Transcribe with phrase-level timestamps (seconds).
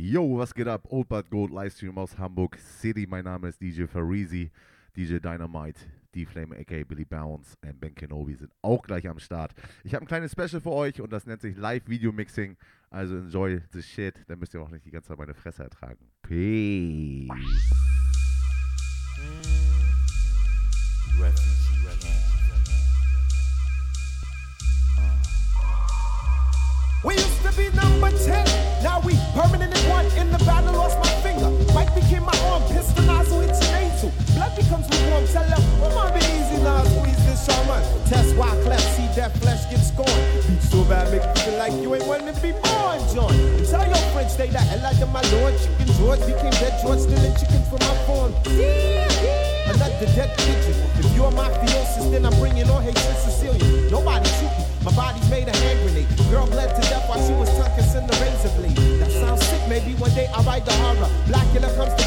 [0.00, 0.86] Yo, was geht ab?
[0.90, 3.04] Old But Gold Livestream aus Hamburg City.
[3.08, 4.52] Mein Name ist DJ Farizi,
[4.96, 5.80] DJ Dynamite,
[6.14, 9.54] D-Flame aka Billy Bounce und Ben Kenobi sind auch gleich am Start.
[9.82, 12.56] Ich habe ein kleines Special für euch und das nennt sich Live Video Mixing.
[12.90, 14.14] Also enjoy the shit.
[14.28, 15.98] Dann müsst ihr auch nicht die ganze Zeit meine Fresse ertragen.
[16.22, 17.28] Peace.
[27.04, 30.06] We used to be number 10, now we permanent in one.
[30.18, 31.46] In the battle, lost my finger.
[31.72, 34.10] Mike became my arm, pistol nozzle, it's an angel.
[34.34, 37.82] Blood becomes lukewarm, tell them, come on, be easy now, squeeze this shaman.
[38.10, 40.10] Test why cleft, see that flesh get scorned.
[40.58, 43.30] So bad, make you feel like you ain't wanting to be born, John.
[43.70, 45.54] Tell your friends, stay the hell out of my lord.
[45.54, 48.34] Chicken George became dead George, stealing chicken from my farm.
[49.70, 50.74] Another dead pigeon.
[50.98, 53.86] If you're mafiosis, then I'm bringing on hatred Sicilian.
[53.88, 54.64] Nobody shoot me.
[54.84, 55.57] My body's made a
[60.34, 61.10] I'll write the horror.
[61.26, 61.97] Blackula comes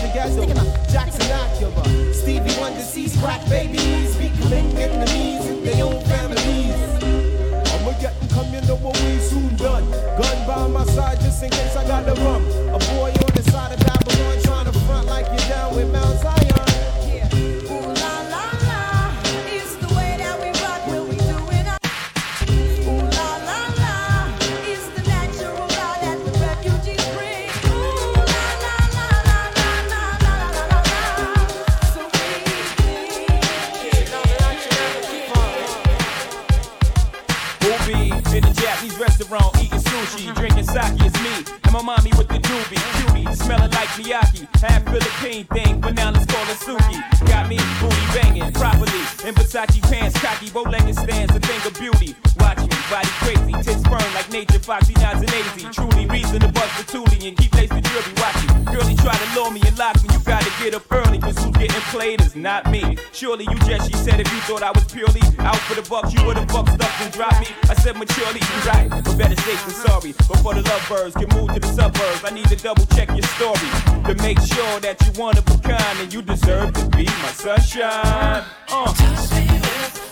[49.51, 52.15] Versace pants, cocky, bow-legged stands, a thing of beauty.
[52.39, 55.73] Watch me, body crazy, tits firm like nature, foxy, nods and.
[55.73, 58.13] Truly reason to bust the toolie and keep lacing jewelry.
[58.15, 60.09] Watch me, girlie try to lure me and lock me.
[60.13, 60.20] You
[60.63, 62.97] get up early, cause who's getting played is not me.
[63.13, 66.13] Surely you just, she said, if you thought I was purely out for the bucks,
[66.13, 67.47] you would've bucked up and dropped me.
[67.69, 70.11] I said maturely, you right, but better safe than sorry.
[70.11, 73.69] Before the lovebirds can move to the suburbs, I need to double check your story
[74.05, 77.31] to make sure that you one of a kind and you deserve to be my
[77.33, 78.43] sunshine.
[78.69, 80.10] Uh.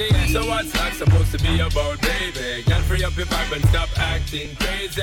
[0.00, 0.32] Dirty.
[0.32, 2.62] So what's that supposed to be about, baby?
[2.64, 5.02] Girl, free up your vibe and stop acting crazy.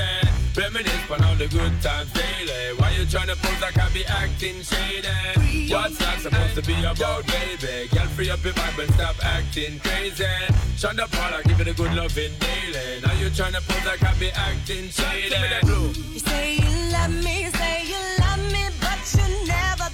[0.56, 2.74] Reminisce on all the good times daily.
[2.78, 5.70] Why you tryna pose like I be acting shady?
[5.72, 7.86] What's that supposed to be about, baby?
[7.94, 10.24] Girl, free up your vibe and stop acting crazy.
[10.74, 13.00] Shonda Paula, give it a good loving daily.
[13.06, 15.38] Now you tryna pose like I be acting shady.
[16.10, 19.90] You say you love me, say you love me, but you're never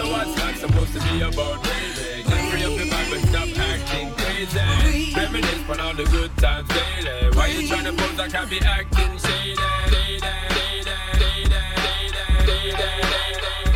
[0.00, 2.24] So what's that supposed to be about, baby?
[2.24, 5.12] Get free up your vibe and stop acting crazy.
[5.14, 7.36] Reminisce on all the good times daily.
[7.36, 9.60] Why you tryna pose like I be acting shady?
[9.92, 10.88] Shady, shady,
[11.20, 13.44] shady, shady, shady, shady.
[13.60, 13.69] I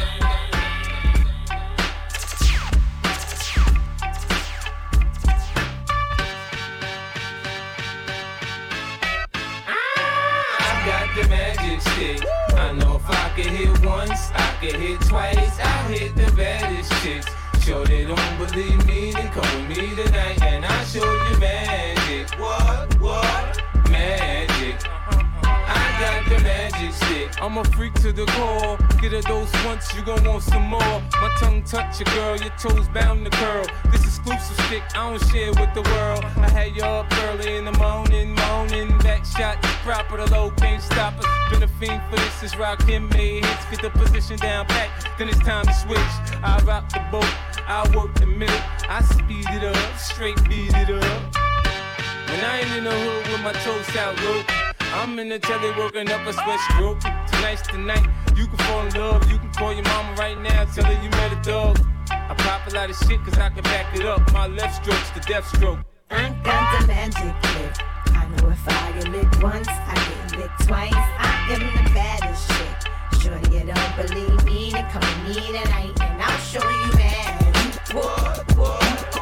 [13.35, 15.59] could hit once, I could hit twice.
[15.59, 17.27] I hit the baddest chicks.
[17.61, 22.39] Sure they don't believe me, then with me tonight and I'll show you magic.
[22.39, 23.01] What?
[23.01, 23.63] What?
[23.91, 24.77] Magic.
[25.43, 27.43] I got the magic stick.
[27.43, 28.79] I'm a freak to the core.
[29.01, 31.03] Get a dose once, you gon' want some more.
[31.21, 33.67] My tongue touch your girl, your toes bound to curl.
[33.91, 36.25] This exclusive stick, I don't share with the world.
[36.37, 38.97] I had you up early in the morning, moaning.
[38.99, 41.27] Back shot, proper, the low can't stop us.
[41.51, 43.41] Been a fiend for this is rockin' me.
[43.41, 46.15] Hits get the position down pat, then it's time to switch.
[46.43, 47.33] I rock the boat,
[47.67, 48.57] I work the middle,
[48.89, 51.23] I speed it up, straight beat it up.
[52.29, 54.43] When I ain't in the hood with my toes out low.
[54.95, 57.01] I'm in the telly working up a sweat stroke.
[57.01, 58.07] Tonight's the night,
[58.37, 59.29] you can fall in love.
[59.29, 61.81] You can call your mama right now, tell her you met a dog.
[62.11, 64.33] I pop a lot of shit cause I can back it up.
[64.33, 65.81] My left stroke's the death stroke.
[66.11, 67.73] I got the magic clip.
[68.15, 70.93] I know if I get once, I get think twice.
[70.93, 73.23] I am the baddest shit.
[73.23, 77.81] Sure, you don't believe me, then come to me tonight, and I'll show you mad.
[77.91, 79.14] You would.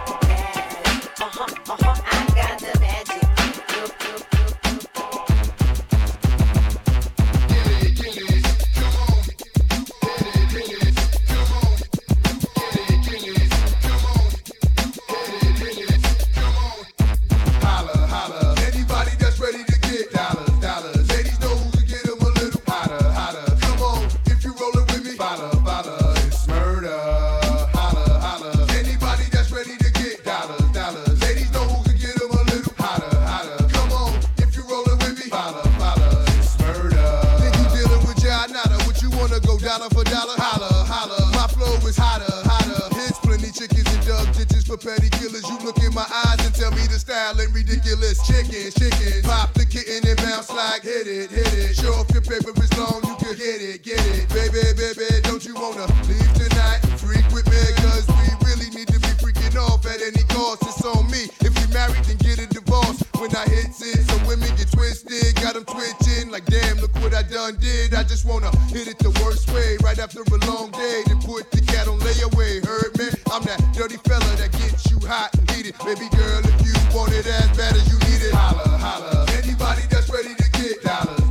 [74.05, 75.75] fella that gets you hot and heated.
[75.85, 79.27] Baby girl, if you want it as bad as you need it, holla, holla.
[79.33, 81.22] Anybody that's ready to get dollars.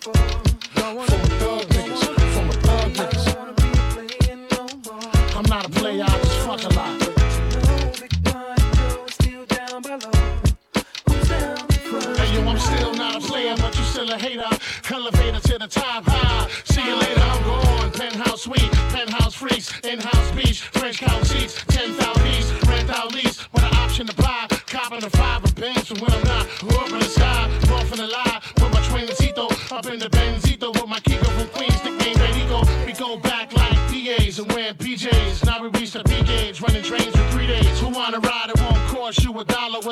[0.00, 0.14] Four
[1.40, 1.99] dog niggas.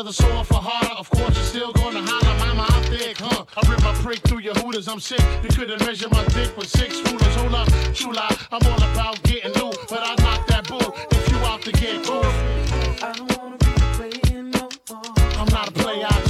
[0.09, 0.95] another sore for harder.
[0.95, 3.45] Of course, you're still gonna holler, mama, I'm thick, huh?
[3.57, 5.21] I rip my prick through your hooters, I'm sick.
[5.43, 7.35] You couldn't measure my dick with six rulers.
[7.37, 11.37] Hold up, July, I'm all about getting new, but I knock that bull if you
[11.39, 12.25] out to get cool.
[12.25, 15.13] I don't wanna be playing no more.
[15.39, 16.28] I'm not a player.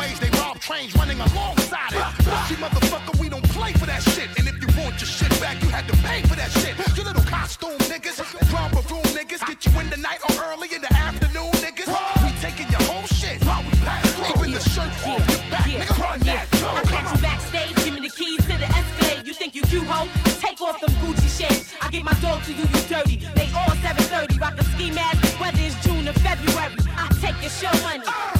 [0.00, 2.04] highways, they rob trains running alongside it.
[2.24, 4.28] Pussy motherfucker, we don't play for that shit.
[4.38, 6.74] And if you want your shit back, you had to pay for that shit.
[6.96, 8.18] You little costume niggas,
[8.50, 11.88] drama room niggas, get you in the night or early in the afternoon, niggas.
[12.24, 14.34] We taking your whole shit while we pass through.
[14.36, 16.36] Even yeah, the shirt yeah, your back, yeah, nigga, run yeah.
[16.36, 16.68] that through.
[16.68, 19.26] I catch you backstage, give me the keys to the Escalade.
[19.26, 20.08] You think you cute, ho?
[20.40, 21.74] Take off them Gucci shades.
[21.80, 23.16] I get my dog to you, you dirty.
[23.34, 26.74] They all 730, rock the ski mask, whether it's June or February.
[26.96, 28.04] I take your show money.
[28.06, 28.39] Uh.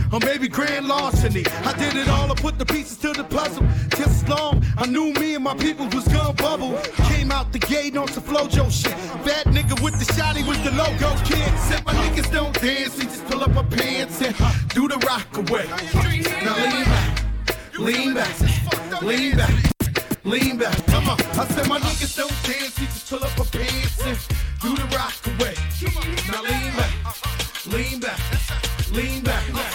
[0.11, 1.45] or maybe grand larceny.
[1.63, 3.65] I did it all, I put the pieces to the puzzle.
[3.97, 6.77] Just as long, I knew me and my people was gonna bubble.
[7.09, 8.95] Came out the gate on some flojo shit.
[9.25, 11.51] Bad nigga with the shotty was the logo kid.
[11.59, 14.35] Said my niggas don't dance, we just pull up our pants and
[14.69, 15.67] do the rock away.
[16.43, 17.25] Now lean back,
[17.77, 19.71] lean back, lean back.
[20.23, 21.17] Lean back, come on.
[21.19, 24.17] I said my niggas don't dance, we just pull up our pants and
[24.61, 25.55] do the rock away.
[26.31, 26.93] Now lean back,
[27.65, 28.19] lean back,
[28.93, 29.70] lean back.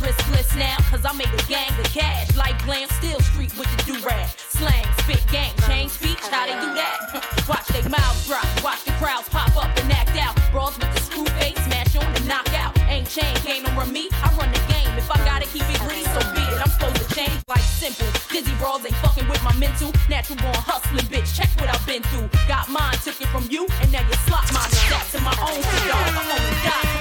[0.00, 2.34] Riskless now, cause I made a gang of cash.
[2.36, 4.28] Like glam, still street with the do-rag.
[4.48, 7.22] Slang, spit, gang, change speech, how they do that?
[7.48, 10.36] Watch they mouths drop, watch the crowds pop up and act out.
[10.52, 12.78] Brawls with the screw face, smash on and knock out.
[12.88, 14.92] Ain't chain, game over me, I run the game.
[14.98, 16.60] If I gotta keep it green, so be it.
[16.60, 18.06] I'm supposed to change like simple.
[18.30, 19.92] Dizzy brawls ain't fucking with my mental.
[20.08, 22.28] Natural born hustling, bitch, check what I've been through.
[22.46, 24.70] Got mine, took it from you, and now you slot mine.
[24.90, 26.08] Back to my own dog.
[26.12, 26.97] I'm on the dot.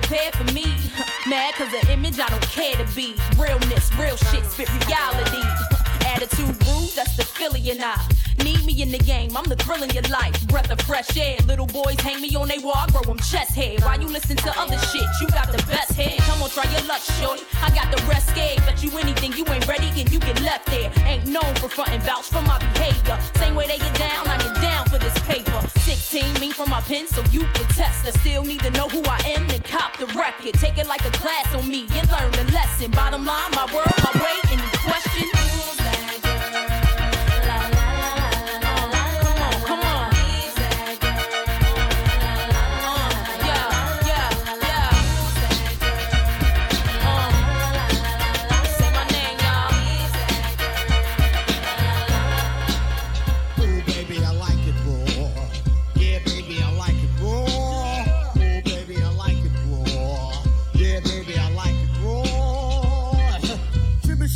[0.00, 0.66] Prepared for me.
[1.26, 3.14] Mad cause the image I don't care to be.
[3.38, 5.42] Realness, real shit, spit reality.
[6.06, 7.96] Attitude rude, that's the Philly and I.
[8.44, 10.36] Need me in the game, I'm the thrill in your life.
[10.48, 11.38] Breath of fresh air.
[11.46, 13.78] Little boys hang me on they wall, I grow them chest hair.
[13.80, 15.08] Why you listen to other shit?
[15.20, 16.18] You got the best head.
[16.28, 17.42] Come on, try your luck, shorty.
[17.62, 18.58] I got the rest scared.
[18.66, 20.92] Bet you anything, you ain't ready and you get left there.
[21.06, 23.18] Ain't known for frontin' vouch for my behavior.
[23.36, 25.75] Same way they get down, I get down for this paper.
[26.06, 28.06] 16, me from my pen, so you can test.
[28.06, 30.54] I still need to know who I am and cop the record.
[30.54, 32.92] Take it like a class on me and learn the lesson.
[32.92, 35.85] Bottom line, my world, my way, any question?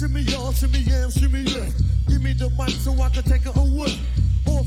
[0.00, 1.68] Shimmy, y'all, shimmy, yeah, shimmy, yeah.
[2.08, 3.98] Give me the mic so I can take it away.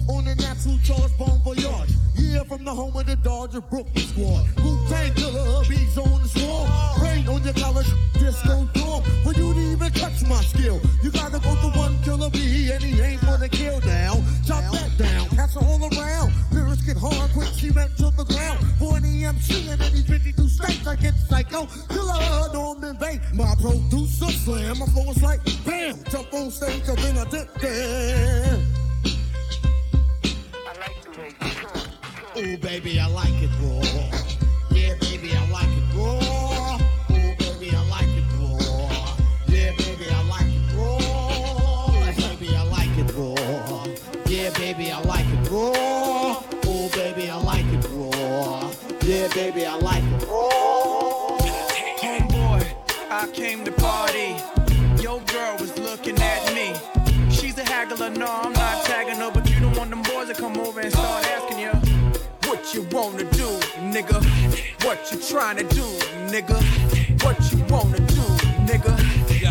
[0.09, 1.91] On the natural charge, bon voyage.
[2.15, 4.43] Yeah, from the home of the Dodger Brooklyn squad.
[4.59, 6.67] Wu-Tang killer, bees on the swarm.
[7.01, 9.03] Rain on your college disco dorm.
[9.23, 12.83] For you to even touch my skill, you gotta go to one killer bee, and
[12.83, 14.23] he ain't gonna kill down.
[14.45, 16.33] Chop that down, it all around.
[16.51, 18.59] Lyrics get hard, quick, she went to the ground.
[18.79, 21.65] For an EMC in any 52 states, I get psycho.
[21.87, 24.79] Killer, Norman Bain, my producer slam.
[24.79, 28.82] My flow is like bam, jump on stage, and then I dip there.
[32.35, 33.79] Ooh, baby, I like it raw.
[34.71, 36.79] Yeah, baby, I like it raw.
[37.11, 39.15] Ooh, baby, I like it raw.
[39.47, 41.91] Yeah, baby, I like it raw.
[42.17, 43.85] Baby, I like it raw.
[44.25, 46.43] Yeah, baby, I like it raw.
[46.65, 48.71] Ooh, baby, I like it raw.
[49.03, 51.37] Yeah, baby, I like it raw.
[52.01, 52.65] Homeboy,
[53.11, 54.35] I came to party.
[55.03, 56.73] Your girl was looking at me.
[57.29, 60.33] She's a haggler, no, I'm not tagging her, but you don't want them boys to
[60.33, 62.02] come over and start asking you
[62.53, 63.49] what you wanna do,
[63.89, 64.21] nigga.
[64.85, 65.81] What you trying to do,
[66.29, 66.57] nigga.
[67.23, 68.25] What you wanna do,
[68.69, 68.93] nigga.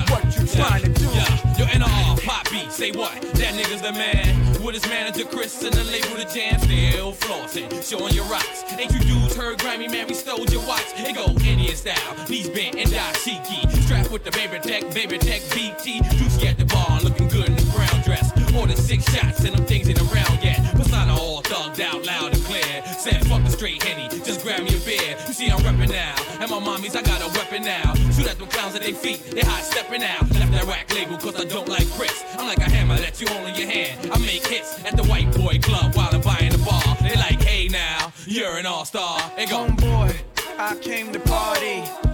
[0.09, 1.07] What you trying to do.
[1.07, 1.59] Yeah.
[1.59, 3.21] Yo, NR, pop beats, say what?
[3.35, 4.63] That nigga's the man.
[4.63, 8.63] With his manager Chris and the label the jam, still flossing, showing your rocks.
[8.79, 10.07] Ain't you dudes heard Grammy man?
[10.07, 10.87] We stole your watch.
[10.95, 13.69] It go Indian style, knees bent and dashiki.
[13.83, 16.03] Strapped with the baby tech, baby tech BT.
[16.17, 18.31] Juicy at the bar, looking good in the brown dress.
[18.55, 20.61] Ordered six shots and them things ain't around yet.
[20.77, 22.42] Persona all thugged out loud
[23.63, 25.17] straight henny, just grab me a beer.
[25.29, 27.95] You see I'm reppin' now, and my mommies I got a weapon now.
[28.11, 30.29] Shoot at them clowns at their feet, they hot stepping out.
[30.33, 32.25] Left that rack label cause I don't like bricks.
[32.37, 34.11] I'm like a hammer that you hold in your hand.
[34.11, 36.97] I make hits at the white boy club while I'm buying the bar.
[37.03, 39.21] They like, hey now, you're an all star.
[39.39, 40.13] And go, Homeboy,
[40.59, 42.12] I came to party.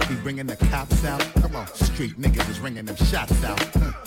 [0.00, 1.20] Shit be bringing the cops out.
[1.34, 3.60] Come on, street niggas is ringing them shots out.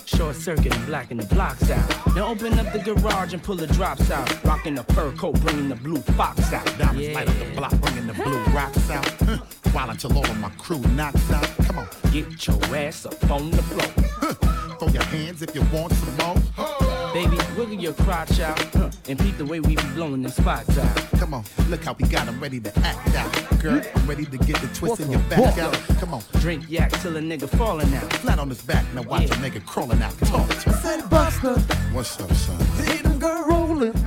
[0.05, 2.15] Short circuit and blacking the blocks out.
[2.15, 4.43] Now open up the garage and pull the drops out.
[4.43, 6.65] Rocking the fur coat, bringing the blue fox out.
[6.77, 7.13] Diamonds Yeah.
[7.15, 9.07] light up the block, bringing the blue rocks out.
[9.21, 9.37] Huh.
[9.71, 11.47] While until all of my crew knocks out.
[11.65, 14.33] Come on, Get your ass up on the floor.
[14.79, 16.72] throw your hands if you want some more.
[17.13, 18.59] Baby, wiggle your crotch out.
[18.73, 20.95] huh, And peep the way we be blowing them spots out.
[21.19, 23.59] Come on, look how we got 'em ready to act out.
[23.61, 25.73] Girl, I'm ready to get the twist in your back out.
[25.99, 28.11] Come on, Drink yak till a nigga falling out.
[28.13, 30.17] flat on his back, now watch a nigga crawling out.
[30.25, 30.75] Talk to me.
[30.81, 31.55] Said Buster,
[31.93, 32.57] What's up, son?
[32.77, 33.93] see them girl rolling.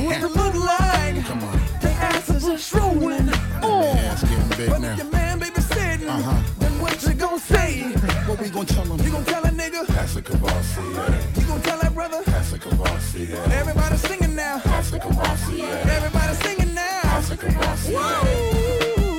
[0.00, 1.26] What it look like?
[1.26, 3.28] Come on, Their asses are showing.
[3.62, 4.92] Oh, ass getting big but now.
[4.92, 6.40] if your man baby sitting, Uh-huh.
[6.58, 7.82] then what you gonna say?
[8.26, 9.04] What we gonna tell him?
[9.04, 9.49] You gon' tell a nigga?
[9.49, 9.49] That's a
[10.80, 11.40] Courvoisier.
[11.40, 12.22] You gon' tell that brother?
[12.26, 13.36] That's Courvoisier.
[13.52, 14.58] Everybody singing now.
[14.64, 15.66] That's a Courvoisier.
[15.66, 17.00] Everybody singing now.
[17.02, 17.98] That's a Courvoisier.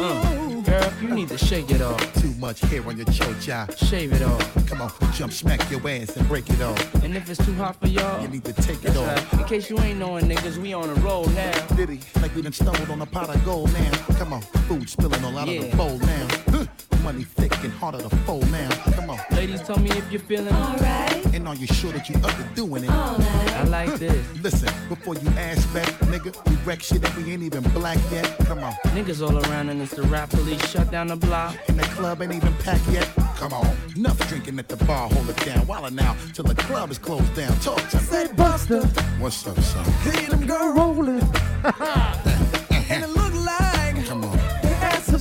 [0.04, 2.14] Uh, girl, you need to shake it off.
[2.22, 3.78] Too much hair on your chocha.
[3.88, 4.68] Shave it off.
[4.68, 7.04] Come on, jump, smack your ass and break it off.
[7.04, 9.34] And if it's too hot for y'all, You need to take it off.
[9.34, 9.42] right.
[9.42, 11.52] In case you ain't knowing, niggas, we on a roll now.
[11.76, 13.92] Diddy, like we done stumbled on a pot of gold now.
[14.18, 16.28] Come on, food spilling all out of the bowl now.
[16.50, 16.66] Huh.
[17.04, 18.70] Money thick and harder to fold now.
[18.94, 19.20] Come on.
[19.32, 22.44] Ladies, tell me if you're feeling Alright, And are you sure that you up to
[22.54, 22.90] doing it?
[22.92, 23.54] alright.
[23.56, 24.24] I like this.
[24.44, 28.26] Listen, before you ask back, nigga, we wreck shit and we ain't even black yet.
[28.46, 28.74] Come on.
[28.96, 31.56] Niggas all around and it's the rap police shut down the block.
[31.68, 33.10] And the club ain't even packed yet.
[33.38, 33.76] Come on.
[33.96, 35.66] Enough drinking at the bar, hold it down.
[35.66, 37.58] While now, till the club is closed down.
[37.62, 38.04] Talk to me.
[38.04, 38.82] Said Buster,
[39.20, 39.86] What's up, son?
[40.04, 41.22] see them girl rolling.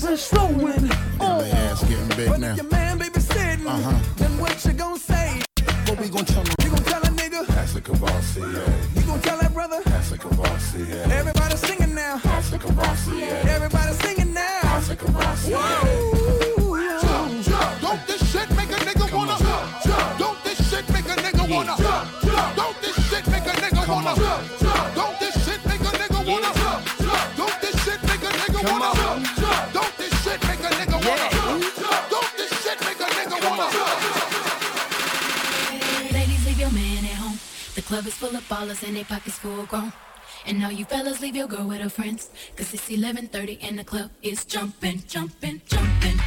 [0.04, 0.90] asses are showing.
[1.20, 1.42] Oh.
[1.52, 2.50] Ass getting big But now.
[2.52, 3.98] if your man baby sitting, Uh-huh.
[4.16, 5.40] then what you gon' say?
[5.86, 6.54] What we gonna tell him?
[6.62, 7.46] You gon' tell a nigga?
[7.46, 8.64] That's a Courvoisier.
[8.94, 9.80] You gon' tell that brother?
[9.84, 11.02] That's a Courvoisier.
[11.12, 12.20] Everybody singing now.
[12.24, 13.36] That's a Courvoisier.
[13.48, 14.60] Everybody singing now.
[14.62, 15.58] That's a Courvoisier.
[17.02, 17.80] Jump, jump.
[17.80, 20.18] Don't this shit make a nigga wanna jump, jump.
[20.18, 22.56] Don't this shit make a nigga wanna jump, jump.
[22.56, 24.59] Don't this shit make a nigga wanna jump.
[38.50, 39.92] Ballers and they pockets full grown.
[40.44, 42.30] And now you fellas, leave your girl with her friends.
[42.56, 46.18] Cause it's 11.30 and the club is jumping, jumping, jumping,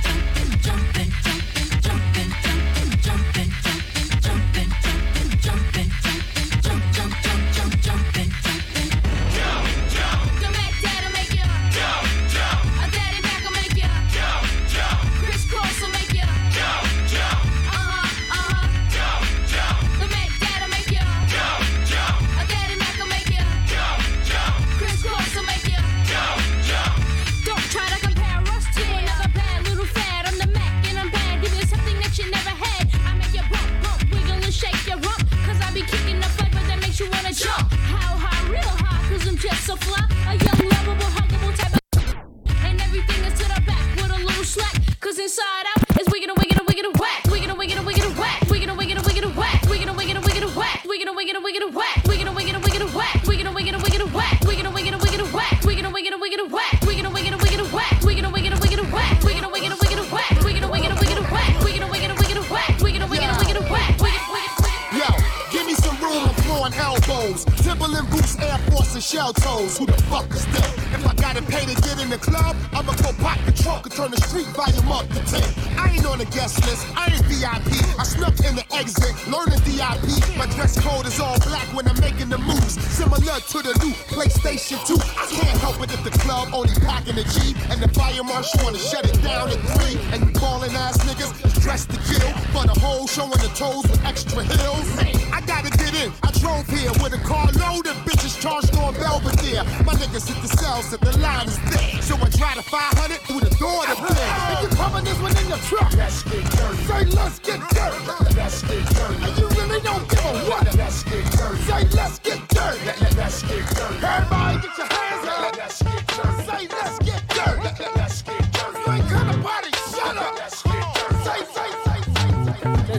[83.14, 84.98] Similar to the new PlayStation 2.
[84.98, 88.64] I can't help it if the club only packing a G and the fire marshal
[88.64, 90.02] wanna shut it down at three.
[90.12, 92.34] And you ballin' ass niggas dressed to kill.
[92.52, 94.90] but the whole showing the toes with extra heels.
[95.32, 96.12] I gotta in.
[96.24, 99.64] I drove here with a car loaded bitches charged on Belvedere.
[99.86, 102.02] My niggas hit the cells if the line is thick.
[102.02, 104.08] So I drive the 500 through the door to uh-huh.
[104.10, 104.34] big.
[104.50, 105.94] And you coming this one in your truck.
[105.94, 106.84] Let's get dirty.
[106.84, 108.36] Say let's get dirty.
[108.36, 109.24] Let's get dirty.
[109.24, 110.66] And you really don't give a what.
[110.76, 111.62] Let's get dirty.
[111.64, 112.80] Say let's get dirty.
[113.18, 114.06] Let's get dirty.
[114.06, 115.58] Everybody get your hands up.
[115.58, 116.44] Let's get dirty.
[116.44, 117.62] Say let's get dirty.
[117.64, 118.43] Let's get dirty.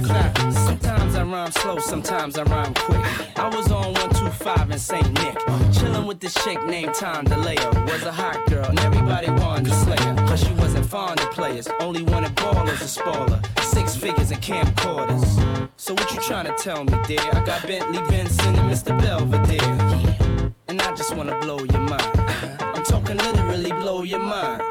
[0.03, 3.01] Sometimes I rhyme slow, sometimes I rhyme quick.
[3.39, 5.13] I was on 125 in St.
[5.15, 5.39] Nick,
[5.73, 7.87] chilling with this chick named Tom DeLeo.
[7.87, 10.15] Was a hot girl, and everybody wanted to slay her.
[10.27, 13.43] Cause she wasn't fond of players, only wanted ballers to spoil her.
[13.63, 15.71] Six figures and camcorders.
[15.77, 17.21] So what you trying to tell me, dear?
[17.33, 18.99] I got Bentley Benson and Mr.
[19.01, 20.53] Belvedere.
[20.69, 22.13] And I just wanna blow your mind.
[22.61, 24.63] I'm talking literally blow your mind.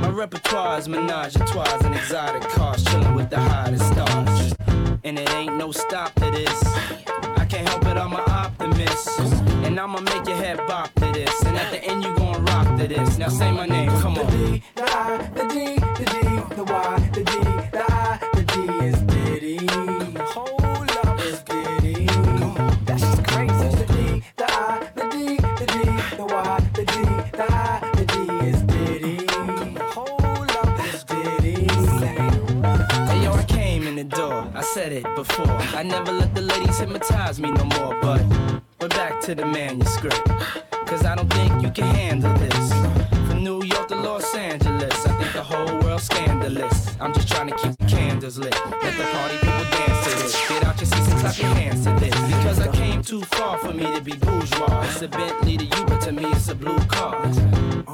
[0.00, 4.29] My repertoire is menage a trois and exotic cars, chilling with the hottest stars.
[5.10, 6.62] And it ain't no stop to this.
[7.36, 9.18] I can't help it, I'm an optimist.
[9.64, 11.42] And I'ma make your head bop to this.
[11.42, 13.18] And at the end, you gon' rock to this.
[13.18, 14.26] Now say my name, come on.
[14.26, 17.49] The D, the I, the D, the D, the Y, the D,
[35.30, 35.78] before.
[35.78, 37.98] I never let the ladies hypnotize me no more.
[38.00, 38.22] But
[38.80, 40.24] we're back to the manuscript.
[40.86, 42.72] Cause I don't think you can handle this.
[43.28, 46.96] From New York to Los Angeles, I think the whole world's scandalous.
[47.00, 48.54] I'm just trying to keep the candles lit.
[48.82, 50.48] Let the party people dance to this.
[50.48, 52.14] Get out your seats and clap your hands to this.
[52.34, 54.82] Because I came too far for me to be bourgeois.
[54.84, 57.14] It's a Bentley to you, but to me it's a blue car.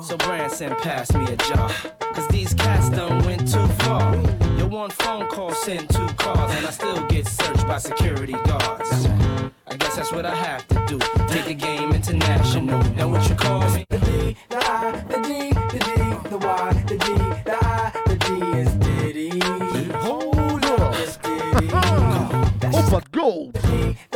[0.03, 1.69] So Branson, pass me a jar.
[2.15, 4.46] Cause these cats done went too far.
[4.67, 9.07] Your one phone call send two cars, and I still get searched by security guards.
[9.69, 10.99] I guess that's what I have to do.
[11.29, 12.83] Take the game international.
[12.95, 13.85] Now what you call me?
[13.91, 18.17] The D, the I, the D, the D, the Y, the D, the I, the
[18.17, 18.27] D
[18.59, 19.39] is Diddy.
[19.99, 21.69] Hold up, it's Diddy.
[22.77, 23.53] Opa Gold.
[23.53, 24.16] The D, the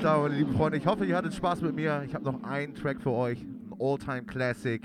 [0.00, 0.78] klar, meine lieben Freunde.
[0.78, 2.02] Ich hoffe, ihr hattet Spaß mit mir.
[2.06, 3.40] Ich habe noch einen Track für euch.
[3.42, 4.82] Ein All-Time Classic.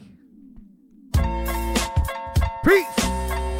[2.63, 3.54] Peace!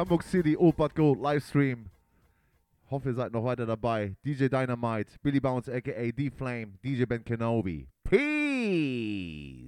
[0.00, 1.90] Hamburg City, Opat Gold, Livestream.
[2.90, 4.16] Hoffe, ihr seid noch weiter dabei.
[4.24, 7.86] DJ Dynamite, Billy Bounce aka D-Flame, DJ Ben Kenobi.
[8.02, 9.59] Peace!